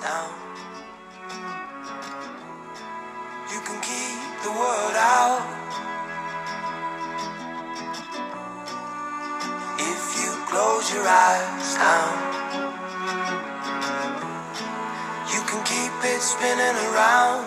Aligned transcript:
down. 0.00 0.32
You 3.52 3.60
can 3.66 3.80
keep 3.84 4.30
the 4.44 4.50
word 4.50 4.96
out. 4.96 5.44
If 9.78 10.02
you 10.20 10.30
close 10.48 10.92
your 10.94 11.06
eyes 11.06 11.74
down, 11.76 12.16
you 15.32 15.40
can 15.44 15.60
keep 15.68 15.92
it 16.04 16.20
spinning 16.20 16.76
around. 16.88 17.44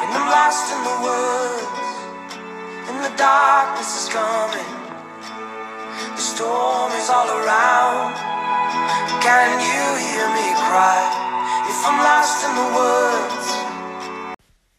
And 0.00 0.08
I'm 0.16 0.26
lost 0.30 0.72
in 0.72 0.80
the 0.88 0.96
woods, 1.04 1.90
and 2.88 2.98
the 3.04 3.12
darkness 3.18 3.90
is 4.00 4.08
coming. 4.08 4.72
The 6.16 6.22
storm 6.22 6.92
is 6.92 7.10
all 7.10 7.28
around. 7.28 8.35
Can 9.20 9.60
you 9.60 9.84
hear 10.06 10.28
me 10.30 10.46
cry 10.68 11.00
if 11.68 11.86
I'm 11.86 11.98
lost 11.98 12.44
in 12.44 12.52
the 12.54 12.66
woods? 12.76 13.66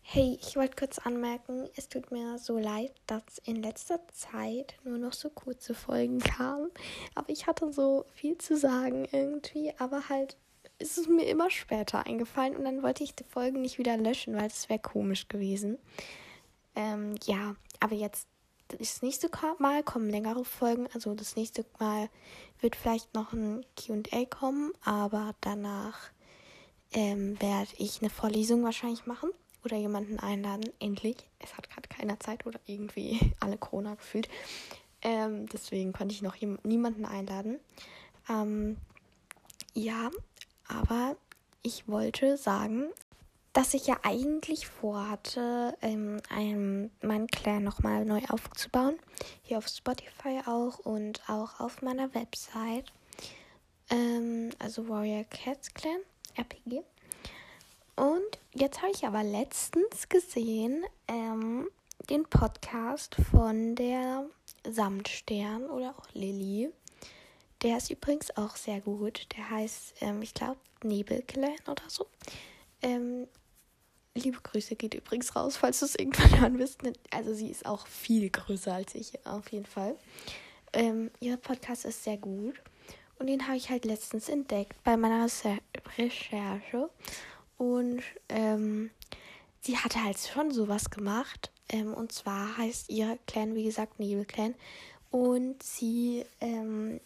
Hey, 0.02 0.40
ich 0.42 0.56
wollte 0.56 0.76
kurz 0.76 1.00
anmerken, 1.00 1.70
es 1.76 1.90
tut 1.90 2.12
mir 2.12 2.40
so 2.40 2.58
leid, 2.58 2.92
dass 3.08 3.38
in 3.44 3.62
letzter 3.62 4.00
Zeit 4.14 4.76
nur 4.84 4.98
noch 4.98 5.14
so 5.14 5.30
kurze 5.30 5.76
Folgen 5.76 6.20
kamen. 6.20 6.72
Aber 7.14 7.30
ich 7.30 7.46
hatte 7.46 7.72
so 7.74 8.06
viel 8.14 8.38
zu 8.38 8.58
sagen 8.58 9.08
irgendwie, 9.12 9.74
aber 9.78 10.10
halt 10.10 10.38
ist 10.80 10.98
es 10.98 11.08
mir 11.08 11.28
immer 11.28 11.50
später 11.50 12.06
eingefallen 12.06 12.56
und 12.56 12.64
dann 12.64 12.84
wollte 12.84 13.04
ich 13.04 13.16
die 13.16 13.26
Folgen 13.26 13.62
nicht 13.62 13.78
wieder 13.78 13.98
löschen, 13.98 14.36
weil 14.36 14.48
das 14.48 14.70
wäre 14.70 14.80
komisch 14.80 15.28
gewesen. 15.28 15.78
Ähm, 16.76 17.16
ja, 17.26 17.56
aber 17.80 17.96
jetzt 17.96 18.28
das 18.68 19.02
nächste 19.02 19.30
Mal 19.60 19.84
kommen 19.84 20.10
längere 20.10 20.46
Folgen. 20.46 20.88
Also 20.94 21.14
das 21.16 21.36
nächste 21.36 21.66
Mal 21.80 22.10
wird 22.62 22.76
vielleicht 22.76 23.14
noch 23.14 23.34
ein 23.34 23.66
QA 23.76 24.26
kommen, 24.26 24.74
aber 24.84 25.36
danach 25.42 25.98
ähm, 26.94 27.40
werde 27.42 27.72
ich 27.78 28.02
eine 28.02 28.10
Vorlesung 28.10 28.64
wahrscheinlich 28.64 29.06
machen 29.06 29.32
oder 29.64 29.78
jemanden 29.78 30.20
einladen. 30.20 30.72
Endlich. 30.80 31.18
Es 31.40 31.56
hat 31.58 31.70
gerade 31.70 31.88
keiner 31.90 32.20
Zeit 32.20 32.46
oder 32.46 32.60
irgendwie 32.66 33.34
alle 33.40 33.58
Corona 33.58 33.96
gefühlt. 33.96 34.30
Ähm, 35.02 35.48
deswegen 35.48 35.94
konnte 35.94 36.14
ich 36.16 36.22
noch 36.22 36.36
niemanden 36.64 37.06
einladen. 37.06 37.60
Ähm, 38.30 38.78
ja, 39.74 40.10
aber 40.68 41.16
ich 41.62 41.88
wollte 41.88 42.38
sagen, 42.38 42.90
dass 43.58 43.74
ich 43.74 43.88
ja 43.88 43.98
eigentlich 44.04 44.68
vorhatte, 44.68 45.76
ähm, 45.82 46.22
einen, 46.30 46.92
meinen 47.02 47.26
Clan 47.26 47.64
nochmal 47.64 48.06
neu 48.06 48.22
aufzubauen. 48.30 49.00
Hier 49.42 49.58
auf 49.58 49.68
Spotify 49.68 50.42
auch 50.46 50.78
und 50.78 51.28
auch 51.28 51.60
auf 51.60 51.82
meiner 51.82 52.14
Website. 52.14 52.86
Ähm, 53.90 54.52
also 54.60 54.88
Warrior 54.88 55.24
Cats 55.24 55.74
Clan, 55.74 56.02
RPG. 56.36 56.84
Und 57.96 58.38
jetzt 58.54 58.84
habe 58.84 58.92
ich 58.92 59.08
aber 59.08 59.24
letztens 59.24 60.08
gesehen, 60.08 60.84
ähm, 61.08 61.68
den 62.12 62.26
Podcast 62.26 63.16
von 63.32 63.74
der 63.74 64.30
Samtstern 64.70 65.68
oder 65.68 65.96
auch 65.98 66.08
Lilly. 66.14 66.70
Der 67.64 67.78
ist 67.78 67.90
übrigens 67.90 68.38
auch 68.38 68.56
sehr 68.56 68.82
gut. 68.82 69.26
Der 69.36 69.50
heißt, 69.50 69.96
ähm, 70.02 70.22
ich 70.22 70.36
glaube, 70.36 70.60
Nebelclan 70.84 71.58
oder 71.66 71.82
so. 71.88 72.06
Ähm, 72.84 73.28
Liebe 74.18 74.40
Grüße 74.42 74.76
geht 74.76 74.96
übrigens 74.96 75.36
raus, 75.36 75.58
falls 75.58 75.80
du 75.80 75.86
es 75.86 75.96
irgendwann 75.96 76.40
hören 76.42 76.60
wirst. 76.60 76.82
Also 77.12 77.34
sie 77.34 77.50
ist 77.50 77.66
auch 77.66 77.88
viel 77.88 78.30
größer 78.30 78.74
als 78.74 78.96
ich, 78.96 79.14
auf 79.26 79.52
jeden 79.52 79.66
Fall. 79.66 79.96
Ähm, 80.74 81.12
ihr 81.20 81.38
Podcast 81.38 81.86
ist 81.86 82.04
sehr 82.04 82.18
gut. 82.18 82.56
Und 83.20 83.28
den 83.28 83.48
habe 83.48 83.58
ich 83.58 83.70
halt 83.70 83.86
letztens 83.86 84.30
entdeckt 84.30 84.76
bei 84.84 84.98
meiner 84.98 85.28
Recherche. 85.98 86.90
Und 87.58 88.04
ähm, 88.30 88.92
sie 89.62 89.78
hatte 89.78 90.04
halt 90.04 90.18
schon 90.20 90.52
sowas 90.52 90.90
gemacht. 90.90 91.52
Ähm, 91.70 91.94
und 91.94 92.12
zwar 92.12 92.58
heißt 92.58 92.90
ihr 92.90 93.18
Clan, 93.28 93.56
wie 93.56 93.64
gesagt, 93.64 94.00
Nebelclan. 94.00 94.56
Und 95.10 95.62
sie 95.64 96.26
ähm, 96.42 97.00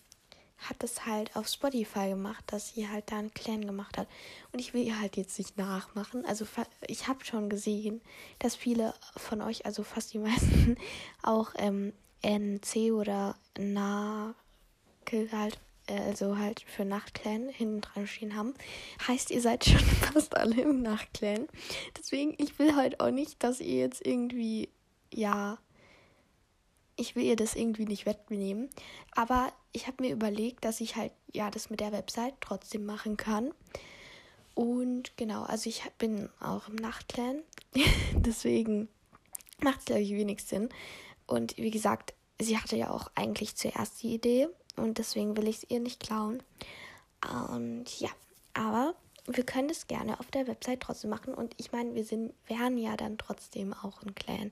hat 0.62 0.78
das 0.80 1.06
halt 1.06 1.36
auf 1.36 1.48
Spotify 1.48 2.10
gemacht, 2.10 2.44
dass 2.48 2.70
sie 2.70 2.88
halt 2.88 3.12
da 3.12 3.18
einen 3.18 3.34
Clan 3.34 3.66
gemacht 3.66 3.98
hat. 3.98 4.08
Und 4.52 4.60
ich 4.60 4.74
will 4.74 4.86
ihr 4.86 5.00
halt 5.00 5.18
jetzt 5.18 5.38
nicht 5.38 5.58
nachmachen. 5.58 6.26
Also 6.26 6.46
ich 6.88 7.08
habe 7.08 7.26
schon 7.26 7.50
gesehen, 7.50 8.02
dass 8.40 8.56
viele 8.56 8.94
von 9.18 9.42
euch, 9.42 9.66
also 9.66 9.84
fast 9.84 10.14
die 10.14 10.20
meisten, 10.20 10.78
auch 11.24 11.54
ähm, 11.58 11.94
NC 12.22 12.92
oder 12.92 13.36
Nakel 13.58 14.36
halt, 15.32 15.60
äh, 15.88 16.00
also 16.00 16.38
halt 16.38 16.62
für 16.62 16.86
Nachtclan 16.86 17.50
hinten 17.50 17.82
dran 17.82 18.06
stehen 18.06 18.36
haben. 18.36 18.54
Heißt, 19.08 19.32
ihr 19.32 19.42
seid 19.42 19.66
schon 19.66 19.80
fast 20.14 20.38
alle 20.38 20.62
im 20.62 20.84
Nachtclan. 20.84 21.48
Deswegen, 21.98 22.36
ich 22.38 22.60
will 22.60 22.76
halt 22.76 23.00
auch 23.00 23.12
nicht, 23.12 23.44
dass 23.44 23.60
ihr 23.60 23.80
jetzt 23.80 24.06
irgendwie, 24.06 24.70
ja, 25.12 25.58
ich 26.96 27.16
will 27.16 27.24
ihr 27.24 27.36
das 27.36 27.56
irgendwie 27.56 27.86
nicht 27.86 28.06
wettnehmen. 28.06 28.70
Aber 29.16 29.52
ich 29.72 29.88
habe 29.88 30.04
mir 30.04 30.12
überlegt, 30.12 30.66
dass 30.66 30.82
ich 30.82 30.96
halt 30.96 31.14
ja 31.32 31.50
das 31.50 31.70
mit 31.70 31.80
der 31.80 31.92
Website 31.92 32.36
trotzdem 32.42 32.86
machen 32.86 33.18
kann. 33.18 33.54
Und 34.54 35.16
genau, 35.18 35.44
also 35.44 35.70
ich 35.70 35.84
bin 35.98 36.30
auch 36.40 36.68
im 36.68 36.76
Nachtclan. 36.76 37.42
Deswegen 38.16 38.90
macht 39.62 39.80
es, 39.80 39.86
glaube 39.86 40.02
ich, 40.02 40.12
wenig 40.12 40.44
Sinn. 40.44 40.70
Und 41.28 41.58
wie 41.58 41.72
gesagt, 41.72 42.14
sie 42.40 42.58
hatte 42.58 42.76
ja 42.76 42.92
auch 42.92 43.10
eigentlich 43.16 43.56
zuerst 43.56 44.04
die 44.04 44.14
Idee. 44.14 44.50
Und 44.76 44.98
deswegen 44.98 45.36
will 45.38 45.48
ich 45.48 45.58
es 45.58 45.70
ihr 45.70 45.80
nicht 45.80 46.00
klauen. 46.00 46.42
Und 47.50 48.00
ja, 48.00 48.10
aber 48.54 48.96
wir 49.28 49.44
können 49.46 49.68
das 49.68 49.88
gerne 49.88 50.20
auf 50.20 50.32
der 50.32 50.48
Website 50.48 50.82
trotzdem 50.82 51.10
machen. 51.10 51.34
Und 51.34 51.54
ich 51.58 51.72
meine, 51.72 51.94
wir 51.96 52.04
sind, 52.04 52.34
wären 52.48 52.78
ja 52.78 52.98
dann 52.98 53.18
trotzdem 53.18 53.74
auch 53.74 54.02
ein 54.04 54.16
Clan. 54.16 54.52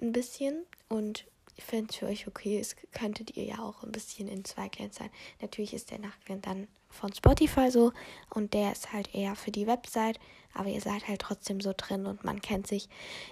Ein 0.00 0.12
bisschen. 0.12 0.64
Und 0.88 1.24
wenn 1.70 1.86
es 1.86 1.96
für 1.96 2.06
euch 2.06 2.26
okay 2.26 2.58
ist, 2.58 2.76
könntet 2.92 3.36
ihr 3.36 3.44
ja 3.44 3.58
auch 3.58 3.82
ein 3.82 3.92
bisschen 3.92 4.28
in 4.28 4.44
zwei 4.44 4.70
sein. 4.90 5.10
Natürlich 5.40 5.74
ist 5.74 5.90
der 5.90 5.98
Nachtclan 5.98 6.42
dann 6.42 6.68
von 6.88 7.12
Spotify 7.12 7.70
so 7.70 7.92
und 8.30 8.54
der 8.54 8.72
ist 8.72 8.92
halt 8.92 9.14
eher 9.14 9.34
für 9.34 9.50
die 9.50 9.66
Website, 9.66 10.18
aber 10.52 10.68
ihr 10.68 10.80
seid 10.80 11.08
halt 11.08 11.20
trotzdem 11.20 11.60
so 11.60 11.72
drin 11.76 12.06
und 12.06 12.24
man 12.24 12.40
kennt 12.40 12.66
sich. 12.66 12.88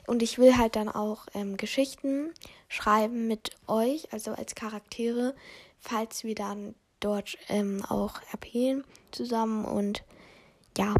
Und 0.06 0.22
ich 0.22 0.38
will 0.38 0.56
halt 0.56 0.76
dann 0.76 0.88
auch 0.88 1.26
ähm, 1.34 1.56
Geschichten 1.56 2.32
schreiben 2.68 3.28
mit 3.28 3.50
euch, 3.66 4.12
also 4.12 4.32
als 4.32 4.54
Charaktere, 4.54 5.34
falls 5.78 6.24
wir 6.24 6.34
dann 6.34 6.74
dort 7.00 7.36
ähm, 7.48 7.84
auch 7.88 8.20
RPen 8.32 8.84
zusammen 9.10 9.64
und 9.64 10.04
ja. 10.76 10.94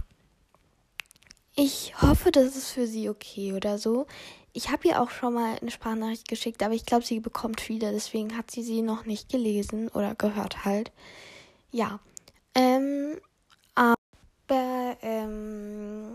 Ich 1.54 2.00
hoffe, 2.00 2.30
das 2.30 2.56
ist 2.56 2.70
für 2.70 2.86
sie 2.86 3.10
okay 3.10 3.52
oder 3.52 3.76
so. 3.76 4.06
Ich 4.54 4.70
habe 4.70 4.88
ihr 4.88 5.02
auch 5.02 5.10
schon 5.10 5.34
mal 5.34 5.58
eine 5.60 5.70
Sprachnachricht 5.70 6.26
geschickt, 6.26 6.62
aber 6.62 6.72
ich 6.72 6.86
glaube, 6.86 7.04
sie 7.04 7.20
bekommt 7.20 7.60
viele, 7.60 7.92
deswegen 7.92 8.38
hat 8.38 8.50
sie 8.50 8.62
sie 8.62 8.80
noch 8.80 9.04
nicht 9.04 9.28
gelesen 9.28 9.88
oder 9.88 10.14
gehört 10.14 10.64
halt. 10.64 10.92
Ja. 11.70 12.00
Ähm, 12.54 13.18
aber, 13.74 14.96
ähm, 15.02 16.08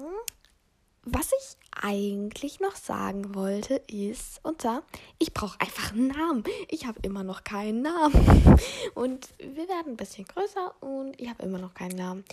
was 1.04 1.32
ich 1.40 1.58
eigentlich 1.84 2.60
noch 2.60 2.76
sagen 2.76 3.36
wollte 3.36 3.76
ist, 3.88 4.40
und 4.44 4.64
zwar, 4.64 4.82
ich 5.20 5.34
brauche 5.34 5.62
einfach 5.62 5.94
einen 5.94 6.08
Namen. 6.08 6.44
Ich 6.70 6.88
habe 6.88 7.00
immer 7.04 7.24
noch 7.24 7.44
keinen 7.44 7.84
Namen. 7.84 8.60
Und 8.96 9.30
wir 9.38 9.68
werden 9.68 9.94
ein 9.94 9.98
bisschen 9.98 10.26
größer 10.26 10.74
und 10.82 11.20
ich 11.20 11.30
habe 11.30 11.44
immer 11.44 11.60
noch 11.60 11.76
keinen 11.76 11.96
Namen. 11.96 12.26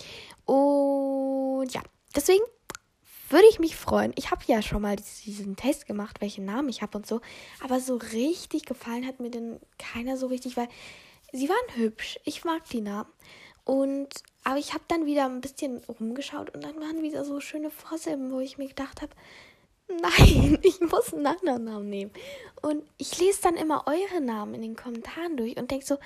Und 0.46 1.68
ja, 1.72 1.82
deswegen 2.16 2.42
würde 3.34 3.48
ich 3.50 3.58
mich 3.58 3.74
freuen. 3.74 4.12
Ich 4.14 4.30
habe 4.30 4.42
ja 4.46 4.62
schon 4.62 4.82
mal 4.82 4.96
diesen 4.96 5.56
Test 5.56 5.86
gemacht, 5.86 6.20
welchen 6.20 6.44
Namen 6.44 6.68
ich 6.68 6.82
habe 6.82 6.96
und 6.96 7.06
so. 7.06 7.20
Aber 7.62 7.80
so 7.80 7.96
richtig 7.96 8.64
gefallen 8.64 9.06
hat 9.06 9.18
mir 9.18 9.30
denn 9.30 9.58
keiner 9.76 10.16
so 10.16 10.28
richtig, 10.28 10.56
weil 10.56 10.68
sie 11.32 11.48
waren 11.48 11.76
hübsch. 11.76 12.20
Ich 12.24 12.44
mag 12.44 12.62
die 12.70 12.80
Namen. 12.80 13.10
Und 13.64 14.08
aber 14.44 14.58
ich 14.58 14.72
habe 14.72 14.84
dann 14.86 15.04
wieder 15.04 15.24
ein 15.24 15.40
bisschen 15.40 15.82
rumgeschaut 15.84 16.54
und 16.54 16.62
dann 16.62 16.76
waren 16.76 17.02
wieder 17.02 17.24
so 17.24 17.40
schöne 17.40 17.70
Vorsilben, 17.70 18.30
wo 18.30 18.38
ich 18.38 18.56
mir 18.56 18.68
gedacht 18.68 19.02
habe, 19.02 19.12
nein, 19.88 20.58
ich 20.62 20.80
muss 20.80 21.12
einen 21.12 21.26
anderen 21.26 21.64
Namen 21.64 21.88
nehmen. 21.90 22.12
Und 22.62 22.84
ich 22.98 23.18
lese 23.18 23.42
dann 23.42 23.56
immer 23.56 23.84
eure 23.86 24.20
Namen 24.20 24.54
in 24.54 24.62
den 24.62 24.76
Kommentaren 24.76 25.36
durch 25.36 25.56
und 25.56 25.72
denke 25.72 25.84
so, 25.84 25.98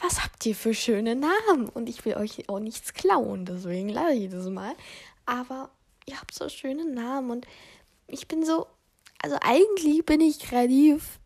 was 0.00 0.22
habt 0.22 0.44
ihr 0.44 0.54
für 0.54 0.74
schöne 0.74 1.16
Namen? 1.16 1.68
Und 1.68 1.88
ich 1.88 2.04
will 2.04 2.14
euch 2.16 2.48
auch 2.48 2.60
nichts 2.60 2.92
klauen, 2.92 3.46
deswegen 3.46 3.88
lasse 3.88 4.12
ich 4.12 4.30
das 4.30 4.48
mal. 4.48 4.74
Aber 5.24 5.70
ihr 6.06 6.20
habt 6.20 6.34
so 6.34 6.48
schöne 6.48 6.84
Namen 6.84 7.30
und 7.30 7.46
ich 8.06 8.28
bin 8.28 8.44
so, 8.44 8.66
also 9.22 9.36
eigentlich 9.40 10.04
bin 10.04 10.20
ich 10.20 10.38
kreativ. 10.38 11.18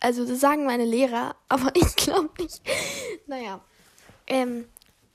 Also 0.00 0.26
das 0.26 0.40
sagen 0.40 0.66
meine 0.66 0.84
Lehrer, 0.84 1.36
aber 1.48 1.74
ich 1.74 1.96
glaube 1.96 2.30
nicht. 2.38 2.62
Naja, 3.26 3.60
ähm, 4.26 4.66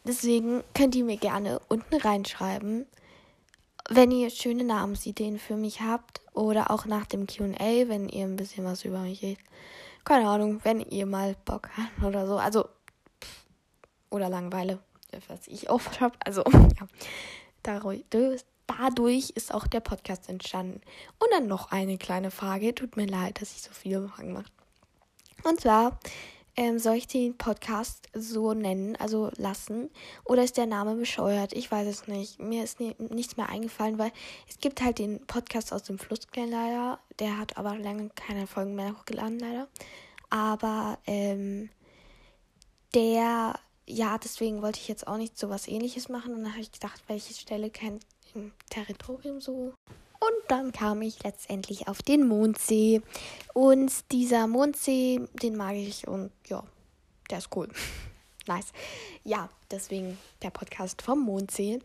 deswegen 0.06 0.63
könnt 0.74 0.95
ihr 0.95 1.04
mir 1.04 1.18
gerne 1.18 1.60
unten 1.69 1.95
reinschreiben, 1.95 2.88
wenn 3.89 4.12
ihr 4.12 4.30
schöne 4.30 4.63
Namensideen 4.63 5.38
für 5.38 5.56
mich 5.56 5.81
habt 5.81 6.22
oder 6.34 6.72
auch 6.72 6.86
nach 6.86 7.06
dem 7.06 7.27
Q&A, 7.27 7.88
wenn 7.88 8.10
ihr 8.10 8.25
ein 8.25 8.36
bisschen 8.36 8.66
was 8.66 8.86
über 8.86 9.00
mich 9.00 9.22
redet. 9.22 9.44
Keine 10.04 10.27
Ahnung, 10.27 10.60
wenn 10.63 10.80
ihr 10.80 11.06
mal 11.06 11.36
Bock 11.45 11.69
habt 11.77 12.04
oder 12.04 12.25
so. 12.25 12.38
Also, 12.38 12.68
oder 14.10 14.30
Langeweile. 14.30 14.80
was 15.27 15.48
ich 15.48 15.69
oft 15.69 16.01
habe. 16.01 16.18
Also, 16.25 16.44
ja, 16.51 16.88
dadurch, 17.63 18.04
dadurch 18.77 19.31
ist 19.31 19.53
auch 19.53 19.68
der 19.68 19.79
Podcast 19.79 20.29
entstanden. 20.29 20.81
Und 21.19 21.27
dann 21.31 21.47
noch 21.47 21.71
eine 21.71 21.97
kleine 21.97 22.31
Frage. 22.31 22.75
Tut 22.75 22.97
mir 22.97 23.07
leid, 23.07 23.41
dass 23.41 23.51
ich 23.51 23.62
so 23.62 23.71
viele 23.71 24.07
Fragen 24.07 24.33
mache. 24.33 24.51
Und 25.44 25.59
zwar, 25.59 26.00
ähm, 26.57 26.79
soll 26.79 26.95
ich 26.95 27.07
den 27.07 27.38
Podcast 27.38 28.07
so 28.13 28.53
nennen, 28.53 28.95
also 28.97 29.31
lassen? 29.38 29.89
Oder 30.25 30.44
ist 30.44 30.57
der 30.57 30.65
Name 30.65 30.95
bescheuert? 30.95 31.53
Ich 31.53 31.71
weiß 31.71 31.88
es 31.88 32.07
nicht. 32.07 32.39
Mir 32.39 32.63
ist 32.63 32.79
nie, 32.79 32.95
nichts 33.00 33.38
mehr 33.38 33.50
eingefallen, 33.50 33.97
weil 33.97 34.12
es 34.47 34.59
gibt 34.59 34.81
halt 34.81 35.00
den 35.00 35.25
Podcast 35.25 35.74
aus 35.74 35.83
dem 35.83 35.97
Flusskern 35.97 36.50
leider. 36.50 37.00
Der 37.19 37.38
hat 37.38 37.57
aber 37.57 37.77
lange 37.77 38.09
keine 38.09 38.47
Folgen 38.47 38.75
mehr 38.75 38.95
hochgeladen, 38.97 39.39
leider. 39.39 39.67
Aber 40.29 41.00
ähm, 41.07 41.69
der, 42.94 43.59
ja, 43.88 44.17
deswegen 44.17 44.62
wollte 44.62 44.79
ich 44.79 44.88
jetzt 44.88 45.07
auch 45.07 45.17
nicht 45.17 45.38
so 45.38 45.50
was 45.50 45.67
ähnliches 45.67 46.09
machen. 46.09 46.33
Und 46.33 46.44
dann 46.44 46.51
habe 46.51 46.62
ich 46.62 46.71
gedacht, 46.71 47.01
welche 47.07 47.33
Stelle 47.33 47.69
kennt 47.69 48.06
im 48.36 48.51
Territorium 48.69 49.42
so 49.42 49.74
und 50.22 50.51
dann 50.51 50.72
kam 50.72 51.01
ich 51.01 51.24
letztendlich 51.24 51.88
auf 51.88 52.04
den 52.04 52.28
Mondsee. 52.28 53.01
Und 53.56 53.92
dieser 54.12 54.45
Mondsee, 54.45 55.19
den 55.33 55.56
mag 55.56 55.75
ich 55.75 56.07
und 56.07 56.31
ja, 56.48 56.63
der 57.31 57.39
ist 57.39 57.50
cool. 57.56 57.68
nice. 58.45 58.72
Ja, 59.24 59.50
deswegen 59.72 60.19
der 60.44 60.51
Podcast 60.51 61.01
vom 61.01 61.22
Mondsee. 61.22 61.80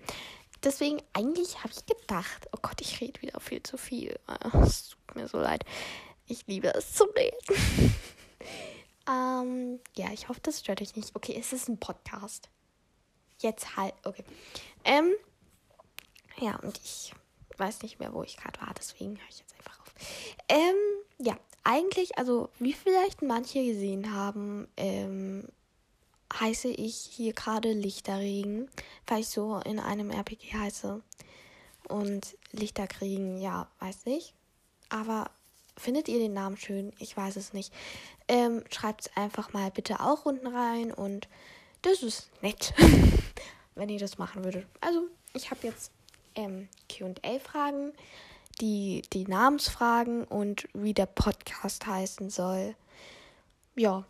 Deswegen, 0.62 1.00
eigentlich 1.14 1.62
habe 1.64 1.72
ich 1.75 1.87
gedacht, 1.87 2.46
oh 2.52 2.58
Gott, 2.60 2.82
ich 2.82 3.00
rede 3.00 3.22
wieder 3.22 3.40
viel 3.40 3.62
zu 3.62 3.78
viel. 3.78 4.19
Es 4.62 4.90
tut 4.90 5.16
mir 5.16 5.28
so 5.28 5.38
leid. 5.38 5.64
Ich 6.26 6.46
liebe 6.46 6.75
es 6.75 6.92
zu 6.92 7.04
reden. 7.04 7.38
ähm, 9.08 9.81
ja, 9.96 10.12
ich 10.12 10.28
hoffe, 10.28 10.40
das 10.42 10.60
stört 10.60 10.82
euch 10.82 10.94
nicht. 10.94 11.16
Okay, 11.16 11.37
es 11.38 11.54
ist 11.54 11.70
ein 11.70 11.81
Podcast. 11.81 12.50
Jetzt 13.38 13.76
halt, 13.78 13.94
okay. 14.04 14.25
Ähm, 14.84 15.14
ja, 16.38 16.56
und 16.56 16.78
ich 16.82 17.12
weiß 17.58 17.82
nicht 17.82 17.98
mehr, 17.98 18.12
wo 18.12 18.22
ich 18.22 18.36
gerade 18.36 18.60
war, 18.60 18.74
deswegen 18.78 19.18
höre 19.18 19.28
ich 19.28 19.38
jetzt 19.38 19.54
einfach 19.56 19.80
auf. 19.80 19.92
Ähm, 20.48 20.76
ja, 21.18 21.36
eigentlich, 21.64 22.18
also 22.18 22.50
wie 22.58 22.72
vielleicht 22.72 23.22
manche 23.22 23.64
gesehen 23.64 24.14
haben, 24.14 24.68
ähm, 24.76 25.48
heiße 26.38 26.68
ich 26.68 26.96
hier 26.96 27.32
gerade 27.32 27.72
Lichterregen, 27.72 28.68
weil 29.06 29.20
ich 29.20 29.28
so 29.28 29.60
in 29.64 29.78
einem 29.78 30.10
RPG 30.10 30.52
heiße. 30.52 31.02
Und 31.88 32.36
Lichterkriegen, 32.50 33.38
ja, 33.38 33.68
weiß 33.78 34.06
nicht. 34.06 34.34
Aber 34.88 35.30
findet 35.76 36.08
ihr 36.08 36.18
den 36.18 36.32
Namen 36.32 36.56
schön? 36.56 36.92
Ich 36.98 37.16
weiß 37.16 37.36
es 37.36 37.52
nicht. 37.52 37.72
Ähm, 38.28 38.64
Schreibt 38.70 39.02
es 39.02 39.16
einfach 39.16 39.52
mal 39.52 39.70
bitte 39.70 40.00
auch 40.00 40.26
unten 40.26 40.48
rein 40.48 40.92
und 40.92 41.28
das 41.82 42.02
ist 42.02 42.30
nett, 42.42 42.74
wenn 43.76 43.88
ihr 43.88 44.00
das 44.00 44.18
machen 44.18 44.44
würdet. 44.44 44.66
Also, 44.80 45.02
ich 45.32 45.50
habe 45.50 45.66
jetzt 45.66 45.92
ähm, 46.36 46.68
QA-Fragen, 46.88 47.92
die, 48.60 49.02
die 49.12 49.24
Namensfragen 49.24 50.24
und 50.24 50.68
wie 50.72 50.94
der 50.94 51.06
Podcast 51.06 51.86
heißen 51.86 52.30
soll. 52.30 52.74
Ja, 53.74 54.04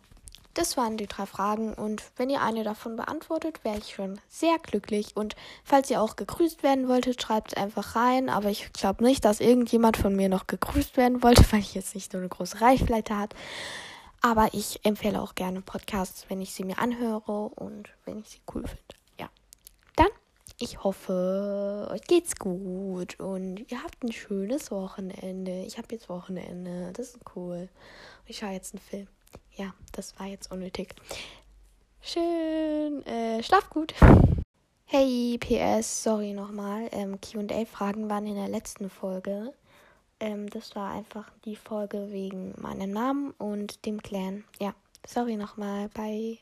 das 0.57 0.75
waren 0.75 0.97
die 0.97 1.05
drei 1.05 1.27
Fragen 1.27 1.73
und 1.73 2.03
wenn 2.15 2.31
ihr 2.31 2.41
eine 2.41 2.63
davon 2.63 2.95
beantwortet, 2.95 3.63
wäre 3.63 3.77
ich 3.77 3.93
schon 3.93 4.19
sehr 4.27 4.57
glücklich. 4.57 5.15
Und 5.15 5.35
falls 5.63 5.91
ihr 5.91 6.01
auch 6.01 6.15
gegrüßt 6.15 6.63
werden 6.63 6.87
wolltet, 6.87 7.21
schreibt 7.21 7.51
es 7.51 7.57
einfach 7.61 7.95
rein. 7.95 8.29
Aber 8.29 8.49
ich 8.49 8.73
glaube 8.73 9.03
nicht, 9.03 9.23
dass 9.23 9.39
irgendjemand 9.39 9.97
von 9.97 10.15
mir 10.15 10.29
noch 10.29 10.47
gegrüßt 10.47 10.97
werden 10.97 11.21
wollte, 11.21 11.45
weil 11.51 11.59
ich 11.59 11.75
jetzt 11.75 11.93
nicht 11.93 12.11
so 12.11 12.17
eine 12.17 12.27
große 12.27 12.59
Reichweite 12.59 13.15
hat. 13.15 13.35
Aber 14.21 14.49
ich 14.53 14.83
empfehle 14.83 15.21
auch 15.21 15.35
gerne 15.35 15.61
Podcasts, 15.61 16.25
wenn 16.27 16.41
ich 16.41 16.53
sie 16.53 16.63
mir 16.63 16.79
anhöre 16.79 17.49
und 17.49 17.89
wenn 18.05 18.19
ich 18.19 18.29
sie 18.29 18.41
cool 18.51 18.65
finde. 18.65 18.96
Ich 20.59 20.83
hoffe, 20.83 21.87
euch 21.91 22.01
geht's 22.01 22.35
gut 22.35 23.19
und 23.19 23.71
ihr 23.71 23.83
habt 23.83 24.03
ein 24.03 24.11
schönes 24.11 24.71
Wochenende. 24.71 25.63
Ich 25.67 25.77
habe 25.77 25.89
jetzt 25.91 26.09
Wochenende. 26.09 26.91
Das 26.93 27.09
ist 27.09 27.19
cool. 27.35 27.69
Ich 28.25 28.39
schaue 28.39 28.53
jetzt 28.53 28.73
einen 28.73 28.81
Film. 28.81 29.07
Ja, 29.55 29.75
das 29.91 30.19
war 30.19 30.25
jetzt 30.25 30.51
unnötig. 30.51 30.95
Schön. 32.01 33.05
Äh, 33.05 33.43
schlaf 33.43 33.69
gut. 33.69 33.93
Hey, 34.85 35.37
PS, 35.37 36.03
sorry 36.03 36.33
nochmal. 36.33 36.89
Ähm, 36.91 37.21
QA-Fragen 37.21 38.09
waren 38.09 38.25
in 38.25 38.35
der 38.35 38.49
letzten 38.49 38.89
Folge. 38.89 39.53
Ähm, 40.19 40.49
das 40.49 40.75
war 40.75 40.91
einfach 40.91 41.29
die 41.45 41.55
Folge 41.55 42.11
wegen 42.11 42.55
meinem 42.59 42.89
Namen 42.89 43.29
und 43.37 43.85
dem 43.85 44.01
Clan. 44.01 44.43
Ja, 44.59 44.73
sorry 45.05 45.35
nochmal. 45.35 45.89
Bye. 45.89 46.39